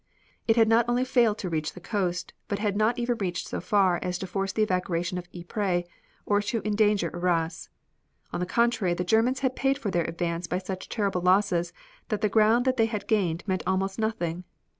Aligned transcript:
It 0.47 0.55
had 0.55 0.67
not 0.67 0.89
only 0.89 1.05
failed 1.05 1.37
to 1.37 1.47
reach 1.51 1.73
the 1.73 1.79
coast 1.79 2.33
but 2.47 2.57
it 2.57 2.63
had 2.63 2.75
not 2.75 2.97
even 2.97 3.19
reached 3.19 3.47
so 3.47 3.61
far 3.61 3.99
as 4.01 4.17
to 4.17 4.25
force 4.25 4.51
the 4.51 4.63
evacuation 4.63 5.19
of 5.19 5.27
Ypres 5.31 5.83
or 6.25 6.41
to 6.41 6.63
endanger 6.65 7.15
Arras. 7.15 7.69
On 8.33 8.39
the 8.39 8.47
contrary 8.47 8.95
the 8.95 9.03
Germans 9.03 9.41
had 9.41 9.55
paid 9.55 9.77
for 9.77 9.91
their 9.91 10.05
advance 10.05 10.47
by 10.47 10.57
such 10.57 10.89
terrible 10.89 11.21
losses 11.21 11.71
that 12.09 12.21
the 12.21 12.29
ground 12.29 12.65
that 12.65 12.77
they 12.77 12.87
had 12.87 13.05
gained 13.07 13.47
meant 13.47 13.61
almost 13.67 13.99
nothing. 13.99 14.43